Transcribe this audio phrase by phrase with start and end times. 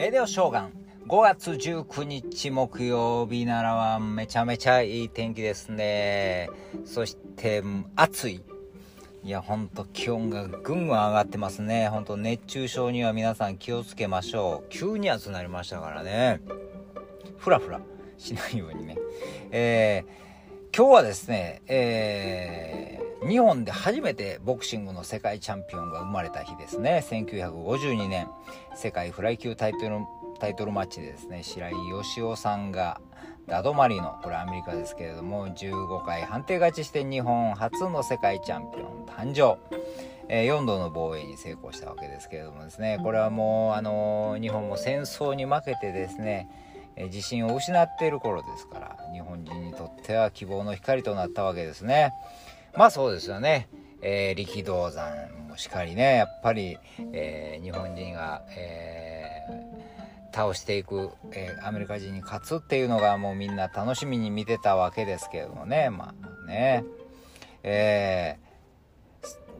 [0.00, 0.72] レディオショーガン。
[1.08, 6.48] 5月19日木曜日ならはめちゃめちゃいい天気ですね。
[6.86, 7.62] そして
[7.96, 8.42] 暑い。
[9.22, 11.90] いやほんと気温がぐんぐん上がってますね。
[11.90, 14.70] ほんと熱中症には皆さん気をつけましょう。
[14.70, 16.40] 急に暑くなりましたからね。
[17.36, 17.78] ふらふら
[18.16, 18.96] しないようにね。
[19.50, 27.04] えー、今日はですねえー日本で初めてボクシングの世界チャンピオンが生まれた日ですね。
[27.08, 28.28] 1952年
[28.74, 29.98] 世界フライ級タイトル
[30.38, 31.28] タイトルマッチでです。
[31.28, 33.00] ね白井義雄さんが
[33.46, 39.58] ダドマリのこれアメリカですけれども15回判定勝ちして日本初の世界チャンピオン誕生、
[40.28, 42.98] え、4度の防衛に成功したわけですけれどもですね。
[43.02, 46.48] これはもうあの、日本も戦争に負けてですね
[46.96, 52.12] 自信を失っている頃ですから日本人にとっては希望の光となったわけですね。
[52.76, 53.68] まあそうですよね。
[54.02, 56.78] えー、力道山もしかりね、やっぱり、
[57.12, 66.84] えー、日本人が、えー、倒していく、えアメリカ人に勝つっていうのがもうみんな楽しみに見てたわけですけどもね、まあね。
[67.62, 68.49] えー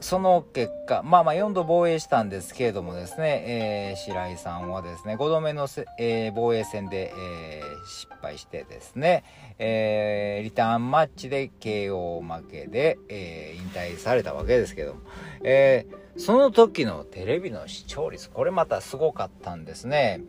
[0.00, 5.66] その結果、まあまあ4度防衛したんですけれどもですね、えー、白井さんはですね、5度目の
[5.98, 9.24] えー、防衛戦で、えー、失敗してですね、
[9.58, 15.00] えー、リターンマッチで KO 負けで、えー、引退されたわけですけども、
[15.42, 20.20] えー、その時のテレビの視聴率、これまたすごかったんですね。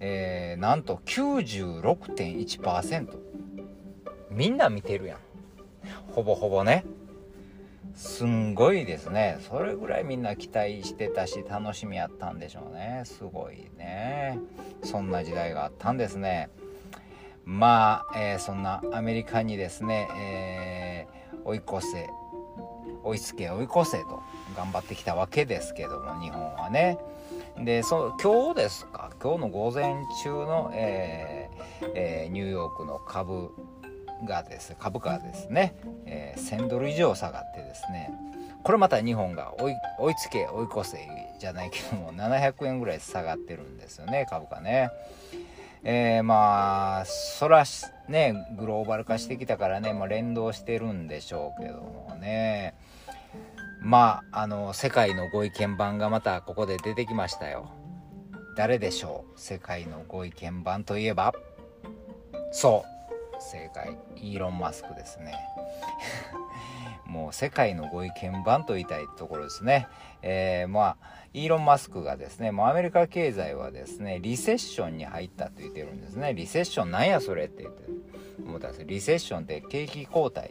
[0.00, 3.06] えー、なんと96.1%。
[4.30, 5.18] みんな見てるやん。
[6.12, 6.84] ほぼほぼね。
[7.96, 9.38] すんごいですね。
[9.40, 13.02] それぐらいみんな期待してたし楽しみやったんでしょうね。
[13.04, 14.38] すごいね。
[14.84, 16.50] そんな時代があったんですね。
[17.44, 22.08] まあ、えー、そんなアメリカにですね、えー、追い越せ
[23.02, 24.20] 追いつけ追い越せと
[24.56, 26.98] 頑張ってきたわけですけども日本はね。
[27.58, 29.10] でそ今日ですか？
[29.22, 33.50] 今日の午前中の、えーえー、ニューヨークの株
[34.24, 35.74] がです株価がですね、
[36.06, 38.10] えー、1000ドル以上下がってですね
[38.62, 44.90] これまた日本が追い追いつけ追い越せじゃないけども700円ぐらい下がってるんですよね株価ね。
[45.84, 47.62] えー、まあそら
[48.08, 52.74] ねグローバル化してきたからね、まあ、連動してるんでしょうけどもね。
[53.80, 57.70] まああの世界のご意見番がまたここで出てきましたよ。
[58.56, 59.40] 誰でしょう？
[59.40, 61.32] 世界のご意見番といえば？
[62.50, 62.95] そう。
[63.46, 63.96] 正解。
[64.16, 65.34] イーロン・マスクですね。
[67.06, 69.86] もう世界のご意見番と言いたいところですね、
[70.22, 76.34] えー、まあイーロン・マスクがですねもうアメリカ経済はですねリセッションに入ったと言ってるんですね。
[76.34, 77.84] リセッションなんやそれって言って
[78.44, 80.50] 思ったんですリセッションって景気後退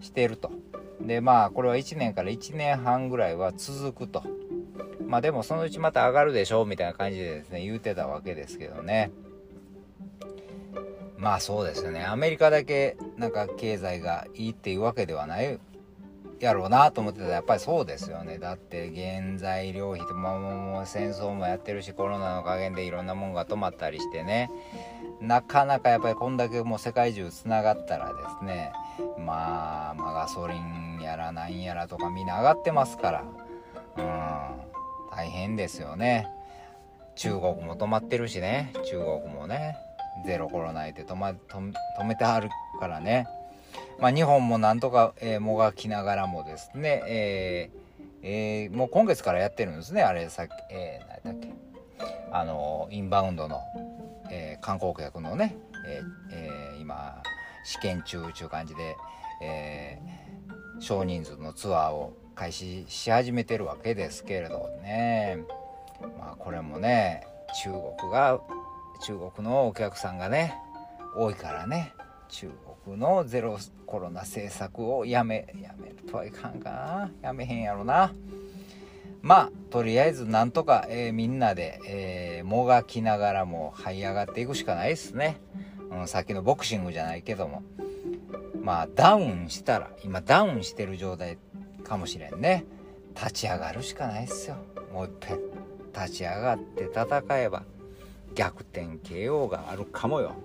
[0.00, 0.50] してると。
[1.00, 4.22] でまあこれは1年から1年半ぐらいは続くと。
[5.06, 9.10] まあでもそのうちまた上がるでしょうみたいな感じでですね言うてたわけですけどね。
[11.28, 12.06] まあそうですね。
[12.06, 15.58] アメリカだけなんか経済がいいっていうわけではない
[16.40, 18.38] やろうなと思ってたらやっぱりそうですよね。
[18.38, 24.50] だって原材料費とももう戦争もやってるしコロナの加減でいろんなもんが止まったりしてね。
[25.20, 28.72] なかなかやっぱりこんだけもう世界中つながったらですね。
[29.18, 33.24] まあ、まあ、ガソリンやらなんやらとかみんな上がってますから。
[33.98, 35.14] うん。
[35.14, 36.26] 大変ですよね。
[37.16, 38.72] 中国も止まってるしね。
[38.86, 39.87] 中国もね。
[40.26, 42.48] ゼロコロナで止,、ま、止めてはる
[42.80, 43.26] からね、
[43.98, 47.88] まあ、日本もなんとか、えー、もがきながらもですね、えー
[48.22, 50.02] えー、もう今月からやってるんですね。
[50.02, 51.56] あれさっき、えー、何だっけ。
[52.30, 53.60] あのインバウンドの、
[54.30, 57.22] えー、観光客のね、えーえー、今
[57.64, 58.96] 試験中ちゅう感じで、
[59.42, 65.38] えー、少人数のツアーを開始し始めてるわけですけれどね。
[66.18, 67.26] まあこれもね
[67.64, 68.40] 中国が
[69.00, 70.54] 中国のお客さんがね
[71.16, 71.94] 多いからね。
[72.28, 72.50] 中
[72.84, 77.10] 国のゼロコロナ政策をやめやめるとはいかんかな。
[77.22, 78.12] やめへんやろな。
[79.22, 85.40] まあとりあえずなんとか、えー、みんなで、えー、もがきながらも這い上がっていくしかないですね、
[85.90, 87.62] うん、さっきのボクシングじゃないけども。
[88.60, 91.38] まあダウンしたら今ダウンしてる状態
[91.84, 92.64] かもしれんね。
[93.14, 94.56] 立ち上がるしかないっすよ。
[94.92, 95.40] もういっぺん
[95.94, 97.62] 立ち上がって戦えば。
[98.38, 100.36] 逆転 KO があるかもよ。